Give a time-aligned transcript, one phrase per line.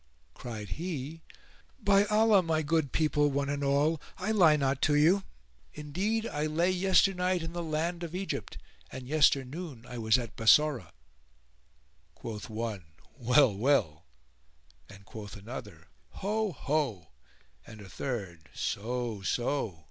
[0.33, 1.21] [FN#436] Cried he,
[1.79, 5.21] "By Allah, my good people, one and all, I lie not to you:
[5.75, 8.57] indeed I lay yesternight in the land of Egypt
[8.91, 10.91] and yesternoon I was at Bassorah."
[12.15, 12.85] Quoth one,
[13.15, 13.53] "Well!
[13.55, 14.05] well!";
[14.89, 16.51] and quoth another, "Ho!
[16.51, 17.09] ho!";
[17.67, 19.21] and a third, "So!
[19.21, 19.77] so!"